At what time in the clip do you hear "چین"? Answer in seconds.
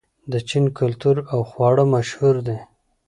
0.49-0.65